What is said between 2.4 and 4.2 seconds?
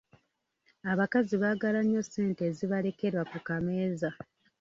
ezibalekerwa ku kameeza.